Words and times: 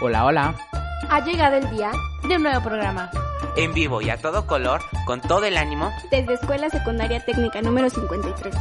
Hola, 0.00 0.24
hola. 0.24 0.54
Ha 1.10 1.24
llegado 1.24 1.56
el 1.56 1.70
día 1.70 1.92
de 2.28 2.36
un 2.36 2.42
nuevo 2.42 2.62
programa. 2.62 3.10
En 3.56 3.74
vivo 3.74 4.00
y 4.00 4.10
a 4.10 4.16
todo 4.16 4.46
color, 4.46 4.80
con 5.06 5.20
todo 5.20 5.44
el 5.44 5.56
ánimo. 5.56 5.92
Desde 6.10 6.34
Escuela 6.34 6.70
Secundaria 6.70 7.24
Técnica 7.24 7.60
número 7.60 7.90
53. 7.90 8.54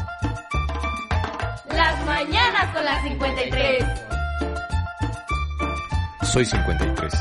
Las 1.75 2.05
mañanas 2.05 2.73
con 2.73 2.83
las 2.83 3.03
53. 3.03 3.85
Soy 6.23 6.45
53. 6.45 7.13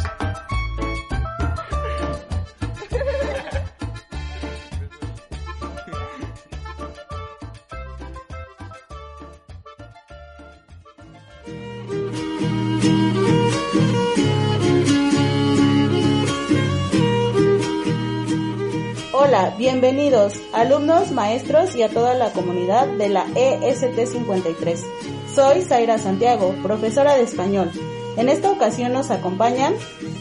Hola, 19.39 19.55
bienvenidos, 19.57 20.33
alumnos, 20.53 21.13
maestros 21.13 21.77
y 21.77 21.85
a 21.85 21.89
toda 21.89 22.15
la 22.15 22.33
comunidad 22.33 22.89
de 22.89 23.09
la 23.09 23.25
EST 23.37 24.11
53. 24.11 24.85
Soy 25.33 25.63
Zaira 25.63 25.97
Santiago, 25.97 26.57
profesora 26.61 27.15
de 27.15 27.23
español. 27.23 27.71
En 28.16 28.29
esta 28.29 28.51
ocasión 28.51 28.93
nos 28.93 29.13
acompañan 29.13 29.75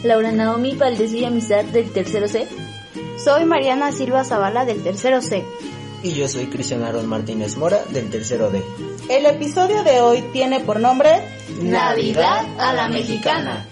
Laura 0.04 0.30
Naomi 0.30 0.76
Valdés 0.76 1.12
Villamizar 1.12 1.64
del 1.72 1.90
tercero 1.90 2.28
C. 2.28 2.46
Soy 3.24 3.44
Mariana 3.44 3.90
Silva 3.90 4.22
Zavala 4.22 4.64
del 4.64 4.84
tercero 4.84 5.20
C. 5.20 5.44
Y 6.04 6.12
yo 6.12 6.28
soy 6.28 6.46
Cristian 6.46 6.84
Aaron 6.84 7.06
Martínez 7.06 7.56
Mora 7.56 7.82
del 7.90 8.10
tercero 8.10 8.52
D. 8.52 8.62
El 9.10 9.26
episodio 9.26 9.82
de 9.82 10.00
hoy 10.00 10.22
tiene 10.32 10.60
por 10.60 10.78
nombre 10.78 11.10
Navidad 11.60 12.46
a 12.56 12.72
la 12.72 12.88
Mexicana. 12.88 13.66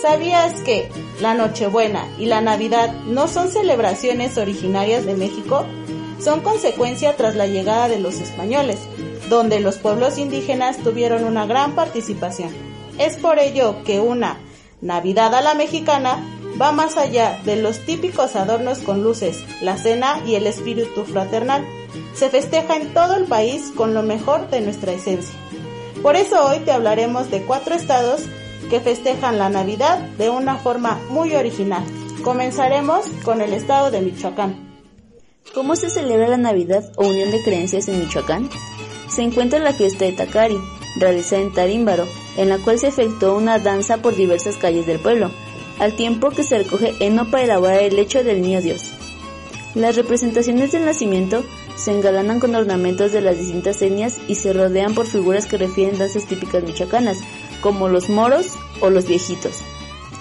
¿Sabías 0.00 0.62
que 0.62 0.88
la 1.20 1.34
Nochebuena 1.34 2.08
y 2.18 2.24
la 2.24 2.40
Navidad 2.40 2.90
no 3.04 3.28
son 3.28 3.48
celebraciones 3.48 4.38
originarias 4.38 5.04
de 5.04 5.14
México? 5.14 5.66
Son 6.18 6.40
consecuencia 6.40 7.16
tras 7.16 7.36
la 7.36 7.46
llegada 7.46 7.86
de 7.86 7.98
los 7.98 8.14
españoles, 8.14 8.78
donde 9.28 9.60
los 9.60 9.76
pueblos 9.76 10.16
indígenas 10.16 10.78
tuvieron 10.78 11.24
una 11.24 11.44
gran 11.44 11.74
participación. 11.74 12.48
Es 12.96 13.18
por 13.18 13.38
ello 13.38 13.84
que 13.84 14.00
una 14.00 14.38
Navidad 14.80 15.34
a 15.34 15.42
la 15.42 15.52
mexicana 15.52 16.24
va 16.60 16.72
más 16.72 16.96
allá 16.96 17.38
de 17.44 17.56
los 17.56 17.80
típicos 17.80 18.36
adornos 18.36 18.78
con 18.78 19.02
luces, 19.02 19.44
la 19.60 19.76
cena 19.76 20.22
y 20.26 20.34
el 20.34 20.46
espíritu 20.46 21.04
fraternal. 21.04 21.66
Se 22.14 22.30
festeja 22.30 22.76
en 22.76 22.94
todo 22.94 23.16
el 23.16 23.24
país 23.24 23.70
con 23.76 23.92
lo 23.92 24.02
mejor 24.02 24.48
de 24.48 24.62
nuestra 24.62 24.92
esencia. 24.92 25.34
Por 26.02 26.16
eso 26.16 26.42
hoy 26.46 26.60
te 26.60 26.72
hablaremos 26.72 27.30
de 27.30 27.42
cuatro 27.42 27.74
estados 27.74 28.22
que 28.70 28.80
festejan 28.80 29.38
la 29.38 29.50
Navidad 29.50 29.98
de 30.16 30.30
una 30.30 30.56
forma 30.56 30.98
muy 31.10 31.34
original. 31.34 31.82
Comenzaremos 32.22 33.04
con 33.24 33.40
el 33.40 33.52
estado 33.52 33.90
de 33.90 34.00
Michoacán. 34.00 34.70
¿Cómo 35.52 35.74
se 35.74 35.90
celebra 35.90 36.28
la 36.28 36.36
Navidad 36.36 36.92
o 36.96 37.08
Unión 37.08 37.32
de 37.32 37.42
Creencias 37.42 37.88
en 37.88 37.98
Michoacán? 37.98 38.48
Se 39.08 39.22
encuentra 39.22 39.58
la 39.58 39.72
fiesta 39.72 40.04
de 40.04 40.12
Takari, 40.12 40.56
realizada 41.00 41.42
en 41.42 41.52
Tarímbaro, 41.52 42.06
en 42.36 42.48
la 42.48 42.58
cual 42.58 42.78
se 42.78 42.88
efectuó 42.88 43.36
una 43.36 43.58
danza 43.58 43.96
por 43.98 44.14
diversas 44.14 44.56
calles 44.56 44.86
del 44.86 45.00
pueblo, 45.00 45.32
al 45.80 45.96
tiempo 45.96 46.30
que 46.30 46.44
se 46.44 46.58
recoge 46.58 46.94
heno 47.00 47.28
para 47.28 47.44
elaborar 47.44 47.82
el 47.82 47.96
lecho 47.96 48.22
del 48.22 48.40
niño 48.40 48.62
Dios. 48.62 48.92
Las 49.74 49.96
representaciones 49.96 50.70
del 50.70 50.84
nacimiento 50.84 51.44
se 51.76 51.90
engalanan 51.90 52.38
con 52.38 52.54
ornamentos 52.54 53.12
de 53.12 53.20
las 53.20 53.38
distintas 53.38 53.82
etnias 53.82 54.18
y 54.28 54.36
se 54.36 54.52
rodean 54.52 54.94
por 54.94 55.06
figuras 55.06 55.46
que 55.46 55.56
refieren 55.56 55.98
danzas 55.98 56.26
típicas 56.26 56.62
michoacanas, 56.62 57.18
como 57.60 57.88
los 57.88 58.08
moros 58.08 58.56
o 58.80 58.90
los 58.90 59.06
viejitos. 59.06 59.58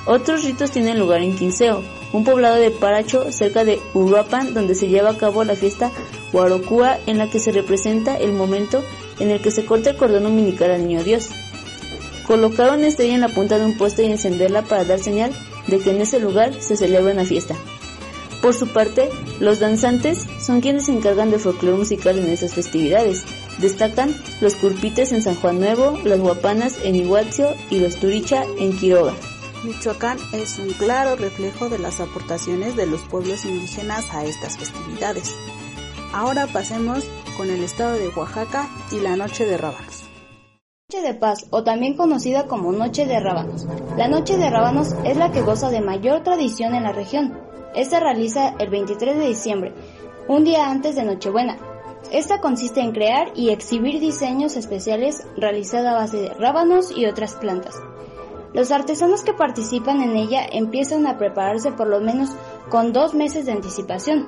Otros 0.05 0.43
ritos 0.43 0.71
tienen 0.71 0.97
lugar 0.97 1.21
en 1.21 1.35
Quinceo, 1.35 1.83
un 2.13 2.23
poblado 2.23 2.55
de 2.55 2.71
Paracho 2.71 3.31
cerca 3.31 3.63
de 3.63 3.79
Uruapan 3.93 4.53
donde 4.53 4.75
se 4.75 4.87
lleva 4.87 5.11
a 5.11 5.17
cabo 5.17 5.43
la 5.43 5.55
fiesta 5.55 5.91
Huarocúa 6.33 6.97
en 7.05 7.17
la 7.17 7.29
que 7.29 7.39
se 7.39 7.51
representa 7.51 8.17
el 8.17 8.33
momento 8.33 8.83
en 9.19 9.29
el 9.29 9.41
que 9.41 9.51
se 9.51 9.65
corta 9.65 9.91
el 9.91 9.97
cordón 9.97 10.25
umbilical 10.25 10.71
al 10.71 10.87
niño 10.87 11.03
Dios. 11.03 11.29
Colocar 12.25 12.75
una 12.75 12.87
estrella 12.87 13.15
en 13.15 13.21
la 13.21 13.29
punta 13.29 13.57
de 13.57 13.65
un 13.65 13.77
poste 13.77 14.03
y 14.03 14.11
encenderla 14.11 14.63
para 14.63 14.85
dar 14.85 14.99
señal 14.99 15.31
de 15.67 15.79
que 15.79 15.91
en 15.91 16.01
ese 16.01 16.19
lugar 16.19 16.53
se 16.59 16.77
celebra 16.77 17.13
una 17.13 17.25
fiesta. 17.25 17.55
Por 18.41 18.53
su 18.53 18.67
parte, 18.67 19.09
los 19.39 19.59
danzantes 19.59 20.25
son 20.39 20.61
quienes 20.61 20.85
se 20.85 20.93
encargan 20.93 21.29
de 21.29 21.39
folclore 21.39 21.77
musical 21.77 22.17
en 22.17 22.29
esas 22.29 22.53
festividades. 22.53 23.23
Destacan 23.59 24.15
los 24.39 24.55
curpites 24.55 25.11
en 25.11 25.21
San 25.21 25.35
Juan 25.35 25.59
Nuevo, 25.59 25.97
las 26.05 26.19
guapanas 26.19 26.77
en 26.83 26.95
Iguazio 26.95 27.49
y 27.69 27.79
los 27.79 27.97
turicha 27.97 28.43
en 28.57 28.77
Quiroga. 28.77 29.13
Michoacán 29.65 30.17
es 30.31 30.57
un 30.59 30.71
claro 30.71 31.17
reflejo 31.17 31.67
de 31.67 31.77
las 31.77 31.99
aportaciones 31.99 32.77
de 32.77 32.87
los 32.87 33.01
pueblos 33.01 33.43
indígenas 33.43 34.05
a 34.13 34.23
estas 34.23 34.57
festividades. 34.57 35.35
Ahora 36.13 36.47
pasemos 36.47 37.03
con 37.35 37.49
el 37.49 37.61
estado 37.61 37.93
de 37.93 38.07
Oaxaca 38.07 38.69
y 38.93 39.01
la 39.01 39.17
Noche 39.17 39.45
de 39.45 39.57
Rábanos. 39.57 40.05
Noche 40.89 41.05
de 41.05 41.13
Paz, 41.13 41.45
o 41.49 41.63
también 41.63 41.97
conocida 41.97 42.47
como 42.47 42.71
Noche 42.71 43.05
de 43.05 43.19
Rábanos. 43.19 43.67
La 43.97 44.07
Noche 44.07 44.37
de 44.37 44.49
Rábanos 44.49 44.95
es 45.03 45.17
la 45.17 45.33
que 45.33 45.41
goza 45.41 45.69
de 45.69 45.81
mayor 45.81 46.23
tradición 46.23 46.73
en 46.75 46.83
la 46.83 46.93
región. 46.93 47.37
Esta 47.75 47.99
realiza 47.99 48.55
el 48.57 48.69
23 48.69 49.17
de 49.17 49.27
diciembre, 49.27 49.73
un 50.29 50.45
día 50.45 50.71
antes 50.71 50.95
de 50.95 51.03
Nochebuena. 51.03 51.57
Esta 52.11 52.41
consiste 52.41 52.81
en 52.81 52.91
crear 52.91 53.31
y 53.35 53.49
exhibir 53.49 53.99
diseños 53.99 54.55
especiales 54.55 55.25
realizados 55.37 55.87
a 55.87 55.93
base 55.93 56.17
de 56.17 56.29
rábanos 56.29 56.91
y 56.95 57.05
otras 57.05 57.35
plantas. 57.35 57.75
Los 58.53 58.71
artesanos 58.71 59.21
que 59.21 59.33
participan 59.33 60.01
en 60.01 60.15
ella 60.15 60.43
empiezan 60.51 61.05
a 61.05 61.17
prepararse 61.17 61.71
por 61.71 61.87
lo 61.87 61.99
menos 61.99 62.31
con 62.69 62.93
dos 62.93 63.13
meses 63.13 63.45
de 63.45 63.51
anticipación. 63.51 64.27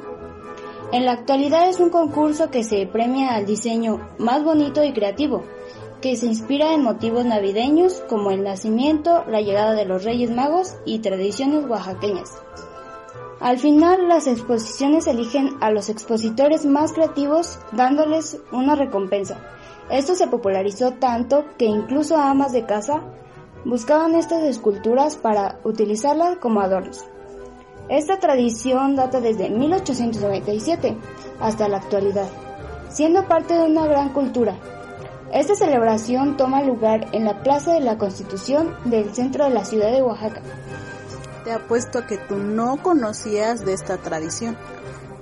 En 0.91 1.05
la 1.05 1.13
actualidad 1.13 1.69
es 1.69 1.79
un 1.79 1.89
concurso 1.89 2.51
que 2.51 2.63
se 2.63 2.85
premia 2.85 3.33
al 3.33 3.45
diseño 3.45 3.99
más 4.19 4.43
bonito 4.43 4.83
y 4.83 4.93
creativo, 4.93 5.43
que 6.01 6.15
se 6.17 6.27
inspira 6.27 6.73
en 6.73 6.83
motivos 6.83 7.25
navideños 7.25 8.03
como 8.09 8.31
el 8.31 8.43
nacimiento, 8.43 9.23
la 9.27 9.41
llegada 9.41 9.73
de 9.73 9.85
los 9.85 10.03
Reyes 10.03 10.29
Magos 10.29 10.75
y 10.85 10.99
tradiciones 10.99 11.65
oaxaqueñas. 11.65 12.37
Al 13.41 13.57
final, 13.57 14.07
las 14.07 14.27
exposiciones 14.27 15.07
eligen 15.07 15.57
a 15.61 15.71
los 15.71 15.89
expositores 15.89 16.63
más 16.67 16.93
creativos 16.93 17.57
dándoles 17.71 18.37
una 18.51 18.75
recompensa. 18.75 19.39
Esto 19.89 20.13
se 20.13 20.27
popularizó 20.27 20.91
tanto 20.91 21.45
que 21.57 21.65
incluso 21.65 22.17
amas 22.17 22.51
de 22.51 22.67
casa 22.67 23.01
buscaban 23.65 24.13
estas 24.13 24.43
esculturas 24.43 25.17
para 25.17 25.59
utilizarlas 25.63 26.37
como 26.37 26.61
adornos. 26.61 27.03
Esta 27.89 28.19
tradición 28.19 28.95
data 28.95 29.19
desde 29.19 29.49
1897 29.49 30.95
hasta 31.39 31.67
la 31.67 31.77
actualidad, 31.77 32.29
siendo 32.89 33.27
parte 33.27 33.55
de 33.55 33.65
una 33.65 33.87
gran 33.87 34.13
cultura. 34.13 34.55
Esta 35.33 35.55
celebración 35.55 36.37
toma 36.37 36.61
lugar 36.61 37.07
en 37.11 37.25
la 37.25 37.41
Plaza 37.41 37.73
de 37.73 37.81
la 37.81 37.97
Constitución 37.97 38.75
del 38.85 39.15
centro 39.15 39.45
de 39.45 39.49
la 39.49 39.65
ciudad 39.65 39.91
de 39.91 40.03
Oaxaca. 40.03 40.41
Te 41.43 41.51
apuesto 41.51 41.99
a 41.99 42.07
que 42.07 42.17
tú 42.17 42.35
no 42.37 42.81
conocías 42.81 43.65
de 43.65 43.73
esta 43.73 43.97
tradición. 43.97 44.57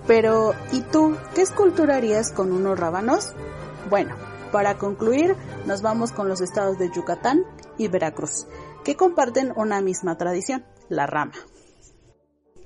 Pero, 0.07 0.53
¿y 0.71 0.81
tú 0.81 1.15
qué 1.35 1.41
escultura 1.41 1.97
harías 1.97 2.31
con 2.31 2.51
unos 2.51 2.79
rábanos? 2.79 3.33
Bueno, 3.89 4.15
para 4.51 4.77
concluir, 4.77 5.35
nos 5.65 5.81
vamos 5.81 6.11
con 6.11 6.27
los 6.27 6.41
estados 6.41 6.79
de 6.79 6.89
Yucatán 6.93 7.43
y 7.77 7.87
Veracruz, 7.87 8.47
que 8.83 8.95
comparten 8.95 9.53
una 9.55 9.81
misma 9.81 10.17
tradición, 10.17 10.65
la 10.89 11.05
rama. 11.05 11.33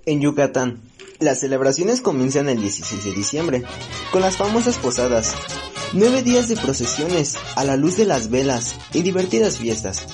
En 0.05 0.21
Yucatán, 0.21 0.81
las 1.19 1.39
celebraciones 1.39 2.01
comienzan 2.01 2.49
el 2.49 2.59
16 2.59 3.03
de 3.05 3.13
diciembre, 3.13 3.63
con 4.11 4.21
las 4.21 4.37
famosas 4.37 4.77
posadas, 4.77 5.35
nueve 5.93 6.23
días 6.23 6.47
de 6.49 6.55
procesiones 6.55 7.37
a 7.55 7.63
la 7.63 7.77
luz 7.77 7.97
de 7.97 8.05
las 8.05 8.29
velas 8.29 8.75
y 8.93 9.01
divertidas 9.01 9.57
fiestas. 9.57 10.05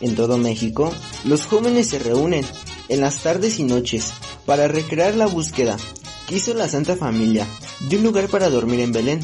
En 0.00 0.14
todo 0.14 0.38
México, 0.38 0.92
los 1.24 1.46
jóvenes 1.46 1.88
se 1.88 1.98
reúnen 1.98 2.44
en 2.88 3.00
las 3.00 3.22
tardes 3.22 3.58
y 3.58 3.64
noches 3.64 4.12
para 4.44 4.68
recrear 4.68 5.14
la 5.14 5.26
búsqueda 5.26 5.76
que 6.26 6.36
hizo 6.36 6.54
la 6.54 6.68
Santa 6.68 6.96
Familia 6.96 7.46
de 7.80 7.96
un 7.96 8.04
lugar 8.04 8.28
para 8.28 8.50
dormir 8.50 8.80
en 8.80 8.92
Belén. 8.92 9.20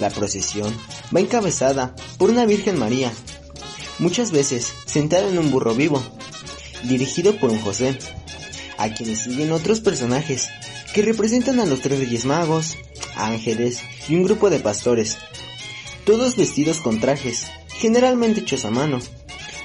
La 0.00 0.10
procesión 0.10 0.74
va 1.14 1.20
encabezada 1.20 1.94
por 2.18 2.30
una 2.30 2.44
Virgen 2.46 2.78
María, 2.78 3.12
muchas 3.98 4.30
veces 4.30 4.72
sentado 4.86 5.28
en 5.28 5.38
un 5.38 5.50
burro 5.50 5.74
vivo, 5.74 6.02
dirigido 6.84 7.36
por 7.36 7.50
un 7.50 7.60
José, 7.60 7.98
a 8.78 8.90
quienes 8.90 9.20
siguen 9.20 9.52
otros 9.52 9.80
personajes 9.80 10.48
que 10.92 11.02
representan 11.02 11.60
a 11.60 11.66
los 11.66 11.80
tres 11.80 11.98
reyes 11.98 12.24
magos, 12.24 12.76
ángeles 13.16 13.80
y 14.08 14.16
un 14.16 14.24
grupo 14.24 14.50
de 14.50 14.60
pastores, 14.60 15.16
todos 16.04 16.36
vestidos 16.36 16.80
con 16.80 17.00
trajes, 17.00 17.46
generalmente 17.68 18.40
hechos 18.40 18.64
a 18.64 18.70
mano, 18.70 19.00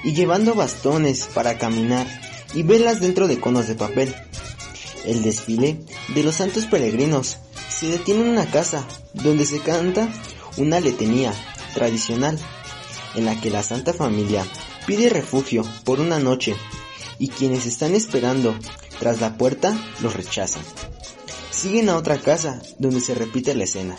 y 0.03 0.13
llevando 0.13 0.55
bastones 0.55 1.29
para 1.33 1.57
caminar 1.57 2.07
y 2.53 2.63
velas 2.63 2.99
dentro 2.99 3.27
de 3.27 3.39
conos 3.39 3.67
de 3.67 3.75
papel. 3.75 4.13
El 5.05 5.23
desfile 5.23 5.79
de 6.13 6.23
los 6.23 6.35
santos 6.35 6.65
peregrinos 6.65 7.37
se 7.69 7.87
detiene 7.87 8.21
en 8.21 8.29
una 8.29 8.45
casa 8.45 8.85
donde 9.13 9.45
se 9.45 9.59
canta 9.59 10.07
una 10.57 10.79
letanía 10.79 11.33
tradicional 11.73 12.37
en 13.15 13.25
la 13.25 13.39
que 13.39 13.49
la 13.49 13.63
Santa 13.63 13.93
Familia 13.93 14.45
pide 14.85 15.09
refugio 15.09 15.63
por 15.83 15.99
una 15.99 16.19
noche 16.19 16.55
y 17.19 17.29
quienes 17.29 17.65
están 17.65 17.95
esperando 17.95 18.55
tras 18.99 19.21
la 19.21 19.37
puerta 19.37 19.75
los 20.01 20.15
rechazan. 20.15 20.63
Siguen 21.49 21.89
a 21.89 21.97
otra 21.97 22.17
casa 22.19 22.61
donde 22.79 23.01
se 23.01 23.15
repite 23.15 23.53
la 23.55 23.65
escena. 23.65 23.95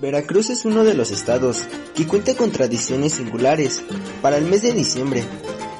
Veracruz 0.00 0.50
es 0.50 0.64
uno 0.64 0.84
de 0.84 0.94
los 0.94 1.10
estados 1.10 1.62
que 1.94 2.06
cuenta 2.06 2.34
con 2.34 2.52
tradiciones 2.52 3.14
singulares 3.14 3.82
para 4.20 4.36
el 4.36 4.44
mes 4.44 4.60
de 4.62 4.72
diciembre, 4.72 5.24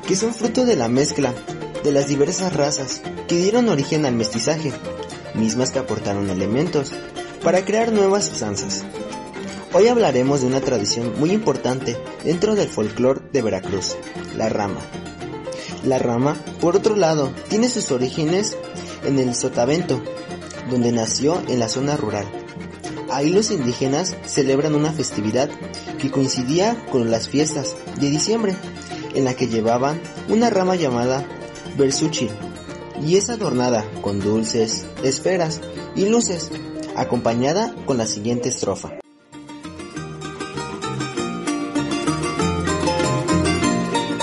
que 0.06 0.16
son 0.16 0.32
fruto 0.32 0.64
de 0.64 0.76
la 0.76 0.88
mezcla 0.88 1.34
de 1.82 1.92
las 1.92 2.06
diversas 2.08 2.52
razas 2.54 3.02
que 3.28 3.36
dieron 3.36 3.68
origen 3.68 4.06
al 4.06 4.14
mestizaje, 4.14 4.72
mismas 5.34 5.70
que 5.70 5.80
aportaron 5.80 6.30
elementos 6.30 6.92
para 7.42 7.64
crear 7.64 7.92
nuevas 7.92 8.30
usanzas. 8.30 8.84
Hoy 9.72 9.88
hablaremos 9.88 10.40
de 10.40 10.46
una 10.46 10.60
tradición 10.60 11.18
muy 11.18 11.32
importante 11.32 11.96
dentro 12.24 12.54
del 12.54 12.68
folclore 12.68 13.20
de 13.32 13.42
Veracruz, 13.42 13.96
la 14.36 14.48
rama. 14.48 14.80
La 15.84 15.98
rama, 15.98 16.36
por 16.60 16.76
otro 16.76 16.96
lado, 16.96 17.32
tiene 17.48 17.68
sus 17.68 17.90
orígenes 17.90 18.56
en 19.04 19.18
el 19.18 19.34
Sotavento, 19.34 20.02
donde 20.70 20.92
nació 20.92 21.42
en 21.48 21.58
la 21.58 21.68
zona 21.68 21.96
rural. 21.96 22.26
Ahí 23.10 23.30
los 23.30 23.50
indígenas 23.50 24.16
celebran 24.24 24.74
una 24.74 24.92
festividad 24.92 25.50
que 26.00 26.10
coincidía 26.10 26.76
con 26.90 27.10
las 27.10 27.28
fiestas 27.28 27.76
de 28.00 28.10
diciembre, 28.10 28.56
en 29.16 29.24
la 29.24 29.34
que 29.34 29.48
llevaban 29.48 30.00
una 30.28 30.50
rama 30.50 30.76
llamada 30.76 31.24
Versuchil, 31.76 32.30
y 33.04 33.16
es 33.16 33.28
adornada 33.30 33.84
con 34.02 34.20
dulces, 34.20 34.86
esferas 35.02 35.60
y 35.94 36.08
luces, 36.08 36.50
acompañada 36.94 37.74
con 37.86 37.98
la 37.98 38.06
siguiente 38.06 38.48
estrofa. 38.48 38.92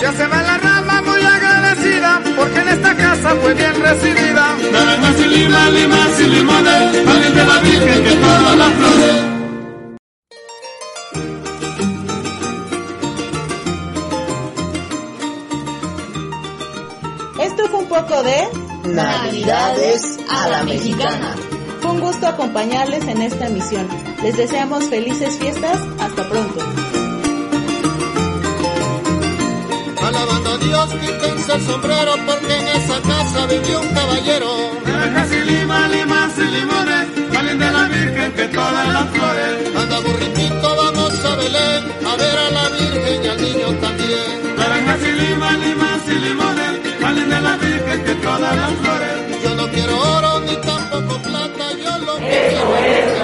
Ya 0.02 0.12
se 0.12 0.28
va 0.28 0.44
la 0.44 0.58
rama 0.58 1.02
muy 1.02 1.22
agradecida, 1.22 2.22
porque 2.36 2.60
en 2.60 2.70
esta 2.70 2.96
casa 2.96 3.36
fue 3.42 3.54
bien 3.54 3.82
recibida. 3.82 4.58
Naranjas 4.72 5.20
y 5.20 5.28
limas, 5.28 5.74
limas 5.74 6.20
y 6.20 6.24
limones, 6.24 7.34
de 7.36 7.46
la 7.46 7.60
Virgen 7.60 8.04
que 8.04 8.12
todas 8.12 8.58
las 8.58 8.74
flores. 8.74 9.33
Navidades 18.94 20.20
a 20.30 20.50
la 20.50 20.64
mexicana. 20.64 21.36
Fue 21.82 21.92
un 21.92 22.00
gusto 22.00 22.28
acompañarles 22.28 23.04
en 23.08 23.24
esta 23.24 23.48
emisión. 23.48 23.88
Les 24.22 24.38
deseamos 24.38 24.84
felices 24.86 25.40
fiestas. 25.40 25.80
Hasta 26.00 26.30
pronto. 26.30 26.60
Alabando 30.00 30.50
a 30.52 30.58
Dios, 30.58 30.90
quítense 30.94 31.54
el 31.54 31.62
sombrero, 31.62 32.12
porque 32.28 32.56
en 32.56 32.68
esa 32.68 33.02
casa 33.02 33.48
vivió 33.48 33.82
un 33.82 33.90
caballero. 33.90 34.48
Naranjas 34.86 35.32
y 35.32 35.42
limas, 35.42 35.90
limas 35.90 36.38
y 36.38 36.44
limones, 36.44 37.08
salen 37.34 37.60
de 37.60 37.72
la 37.72 37.84
Virgen 37.86 38.34
que 38.34 38.48
todas 38.50 38.94
las 38.94 39.10
flores. 39.10 39.33
Quiero 49.74 50.00
oro 50.00 50.40
ni 50.42 50.56
tampoco 50.58 51.22
plata, 51.22 51.72
yo 51.84 51.98
lo 52.06 52.18
Eso 52.18 52.78
es 52.78 53.24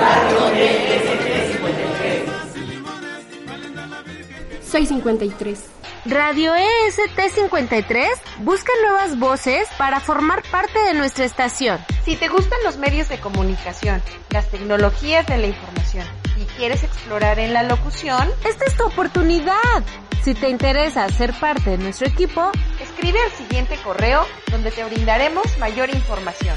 Soy 4.70 4.86
53. 4.86 5.60
Radio 6.06 6.56
E 6.56 6.66
EST 6.88 7.36
53 7.36 8.08
busca 8.40 8.72
nuevas 8.84 9.20
voces 9.20 9.68
para 9.78 10.00
formar 10.00 10.44
parte 10.44 10.80
de 10.80 10.94
nuestra 10.94 11.26
estación. 11.26 11.80
Si 12.06 12.16
te 12.16 12.30
gustan 12.30 12.60
los 12.64 12.78
medios 12.78 13.10
de 13.10 13.20
comunicación, 13.20 14.02
las 14.30 14.50
tecnologías 14.50 15.26
de 15.28 15.38
la 15.38 15.48
información 15.48 16.06
y 16.38 16.46
quieres 16.58 16.84
explorar 16.84 17.40
en 17.40 17.54
la 17.54 17.64
locución, 17.64 18.30
esta 18.48 18.66
es 18.66 18.78
tu 18.78 18.86
oportunidad. 18.86 19.84
Si 20.24 20.34
te 20.36 20.50
interesa 20.50 21.10
ser 21.10 21.34
parte 21.34 21.72
de 21.72 21.78
nuestro 21.80 22.08
equipo, 22.08 22.52
escribe 23.00 23.24
al 23.24 23.32
siguiente 23.32 23.78
correo 23.82 24.28
donde 24.52 24.72
te 24.72 24.84
brindaremos 24.84 25.58
mayor 25.58 25.90
información. 25.90 26.54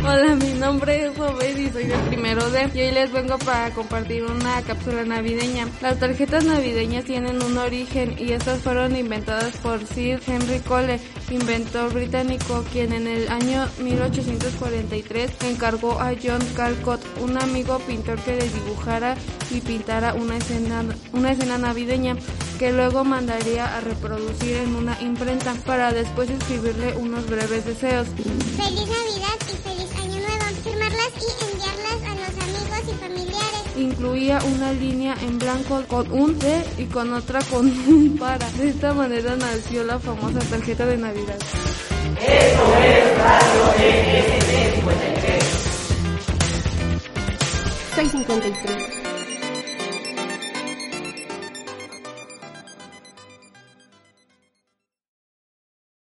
Hola, 0.00 0.36
mi 0.36 0.52
nombre 0.52 1.06
es 1.06 1.18
Robert 1.18 1.58
y 1.58 1.70
soy 1.70 1.84
del 1.84 2.00
primero 2.02 2.48
D 2.50 2.70
y 2.72 2.80
hoy 2.80 2.92
les 2.92 3.12
vengo 3.12 3.36
para 3.38 3.70
compartir 3.70 4.24
una 4.24 4.62
cápsula 4.62 5.04
navideña. 5.04 5.68
Las 5.82 5.98
tarjetas 5.98 6.44
navideñas 6.44 7.04
tienen 7.04 7.42
un 7.42 7.58
origen 7.58 8.14
y 8.18 8.32
estas 8.32 8.60
fueron 8.60 8.96
inventadas 8.96 9.56
por 9.56 9.84
Sir 9.84 10.20
Henry 10.26 10.60
Cole, 10.60 11.00
inventor 11.30 11.92
británico, 11.92 12.64
quien 12.72 12.92
en 12.92 13.06
el 13.06 13.28
año 13.28 13.68
1843 13.80 15.30
encargó 15.44 16.00
a 16.00 16.12
John 16.22 16.42
Calcott, 16.54 17.04
un 17.20 17.36
amigo 17.36 17.78
pintor 17.80 18.18
que 18.20 18.36
le 18.36 18.48
dibujara 18.48 19.16
y 19.50 19.60
pintara 19.60 20.14
una 20.14 20.36
escena, 20.36 20.84
una 21.12 21.32
escena 21.32 21.58
navideña 21.58 22.16
que 22.58 22.72
luego 22.72 23.04
mandaría 23.04 23.76
a 23.76 23.80
reproducir 23.80 24.56
en 24.56 24.74
una 24.74 25.00
imprenta 25.00 25.54
para 25.64 25.92
después 25.92 26.28
escribirle 26.28 26.96
unos 26.96 27.26
breves 27.26 27.64
deseos. 27.64 28.08
Feliz 28.56 28.88
Navidad 28.88 29.38
y 29.46 29.56
feliz 29.62 29.77
a 31.86 32.14
los 32.14 32.32
amigos 32.42 32.82
y 32.86 32.92
familiares. 32.94 33.76
Incluía 33.76 34.38
una 34.54 34.72
línea 34.72 35.14
en 35.22 35.38
blanco 35.38 35.82
con 35.88 36.10
un 36.12 36.38
T 36.38 36.64
y 36.78 36.84
con 36.84 37.12
otra 37.12 37.40
con 37.50 37.66
un 37.66 38.16
para. 38.18 38.48
De 38.52 38.68
esta 38.70 38.92
manera 38.92 39.36
nació 39.36 39.84
la 39.84 39.98
famosa 39.98 40.40
tarjeta 40.40 40.86
de 40.86 40.96
Navidad. 40.96 41.38
Eso 42.20 42.76
es 42.84 43.18
Radio 43.18 43.72
653. 47.94 48.97